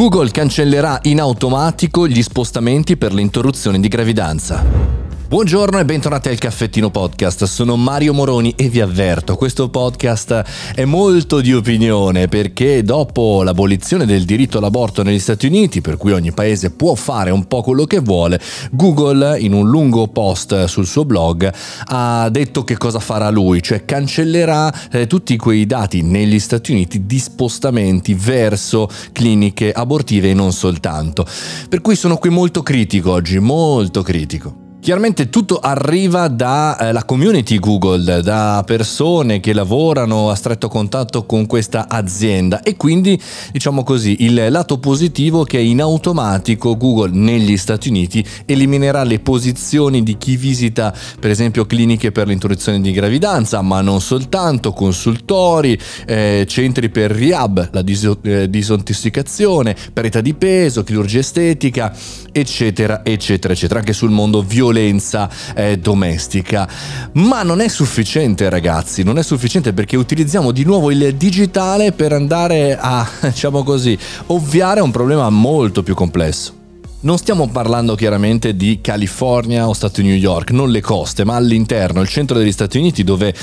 [0.00, 5.09] Google cancellerà in automatico gli spostamenti per l'interruzione di gravidanza.
[5.30, 10.84] Buongiorno e bentornati al Caffettino Podcast, sono Mario Moroni e vi avverto, questo podcast è
[10.84, 16.32] molto di opinione perché dopo l'abolizione del diritto all'aborto negli Stati Uniti, per cui ogni
[16.32, 18.40] paese può fare un po' quello che vuole,
[18.72, 21.48] Google in un lungo post sul suo blog
[21.84, 27.06] ha detto che cosa farà lui, cioè cancellerà eh, tutti quei dati negli Stati Uniti
[27.06, 31.24] di spostamenti verso cliniche abortive e non soltanto.
[31.68, 34.69] Per cui sono qui molto critico oggi, molto critico.
[34.80, 41.44] Chiaramente tutto arriva dalla eh, community Google, da persone che lavorano a stretto contatto con
[41.44, 42.62] questa azienda.
[42.62, 43.20] E quindi
[43.52, 49.18] diciamo così il lato positivo è che in automatico Google negli Stati Uniti eliminerà le
[49.18, 55.78] posizioni di chi visita per esempio cliniche per l'interruzione di gravidanza ma non soltanto, consultori,
[56.06, 61.94] eh, centri per rehab, la dis- eh, disintossicazione, perdita di peso, chirurgia estetica
[62.32, 66.68] eccetera eccetera eccetera anche sul mondo violento violenza eh, domestica.
[67.14, 72.12] Ma non è sufficiente ragazzi, non è sufficiente perché utilizziamo di nuovo il digitale per
[72.12, 76.59] andare a, diciamo così, ovviare a un problema molto più complesso.
[77.02, 81.34] Non stiamo parlando chiaramente di California o Stato di New York, non le coste, ma
[81.34, 83.34] all'interno, il centro degli Stati Uniti dove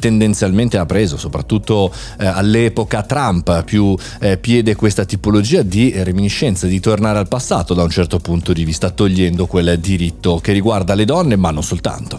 [0.00, 6.80] tendenzialmente ha preso, soprattutto eh, all'epoca Trump, più eh, piede questa tipologia di reminiscenza, di
[6.80, 11.04] tornare al passato da un certo punto di vista, togliendo quel diritto che riguarda le
[11.04, 12.18] donne, ma non soltanto.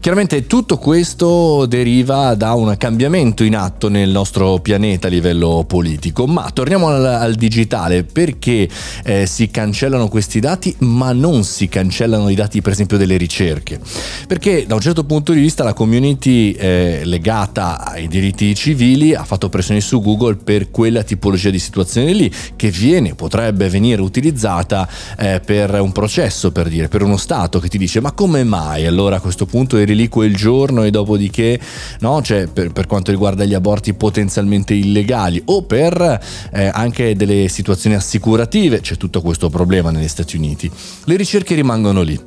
[0.00, 6.26] Chiaramente tutto questo deriva da un cambiamento in atto nel nostro pianeta a livello politico,
[6.26, 8.68] ma torniamo al, al digitale perché
[9.02, 13.80] eh, si cancellano questi dati ma non si cancellano i dati per esempio delle ricerche,
[14.26, 19.24] perché da un certo punto di vista la community eh, legata ai diritti civili ha
[19.24, 24.88] fatto pressioni su Google per quella tipologia di situazione lì che viene, potrebbe venire utilizzata
[25.18, 28.86] eh, per un processo per dire, per uno Stato che ti dice ma come mai
[28.86, 31.58] allora a questo punto eri lì quel giorno e dopodiché,
[32.00, 32.22] no?
[32.22, 36.20] cioè per, per quanto riguarda gli aborti potenzialmente illegali o per
[36.52, 40.70] eh, anche delle situazioni assicurative, c'è tutto questo problema negli Stati Uniti.
[41.04, 42.18] Le ricerche rimangono lì.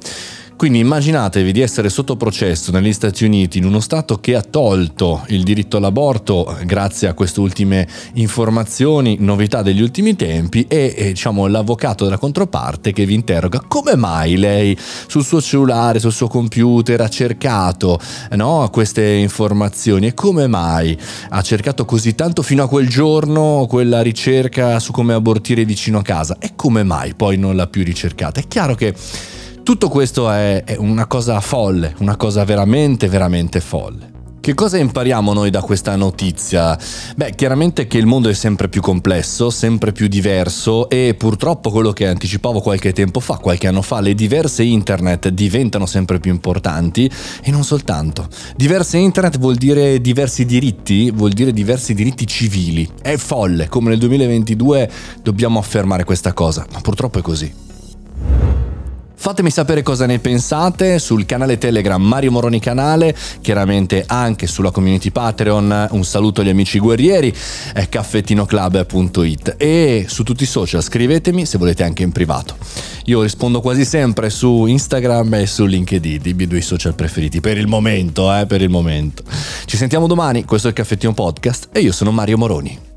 [0.59, 5.23] Quindi immaginatevi di essere sotto processo negli Stati Uniti in uno Stato che ha tolto
[5.27, 11.47] il diritto all'aborto grazie a queste ultime informazioni, novità degli ultimi tempi e, e diciamo
[11.47, 14.77] l'avvocato della controparte che vi interroga come mai lei
[15.07, 17.97] sul suo cellulare, sul suo computer ha cercato
[18.31, 20.97] no, queste informazioni e come mai
[21.29, 26.03] ha cercato così tanto fino a quel giorno quella ricerca su come abortire vicino a
[26.03, 28.41] casa e come mai poi non l'ha più ricercata.
[28.41, 28.93] È chiaro che
[29.69, 34.37] tutto questo è, è una cosa folle, una cosa veramente, veramente folle.
[34.39, 36.75] Che cosa impariamo noi da questa notizia?
[37.15, 41.91] Beh, chiaramente che il mondo è sempre più complesso, sempre più diverso e purtroppo quello
[41.91, 47.07] che anticipavo qualche tempo fa, qualche anno fa, le diverse internet diventano sempre più importanti
[47.43, 48.27] e non soltanto.
[48.55, 52.89] Diverse internet vuol dire diversi diritti, vuol dire diversi diritti civili.
[53.03, 54.89] È folle, come nel 2022
[55.21, 57.68] dobbiamo affermare questa cosa, ma purtroppo è così.
[59.21, 65.11] Fatemi sapere cosa ne pensate sul canale Telegram Mario Moroni Canale, chiaramente anche sulla community
[65.11, 65.89] Patreon.
[65.91, 67.35] Un saluto agli amici guerrieri,
[67.73, 72.55] è caffettinoclub.it e su tutti i social scrivetemi se volete anche in privato.
[73.05, 77.57] Io rispondo quasi sempre su Instagram e su LinkedIn, i miei due social preferiti per
[77.57, 79.23] il momento, eh, per il momento.
[79.65, 82.88] Ci sentiamo domani, questo è il Caffettino Podcast e io sono Mario Moroni.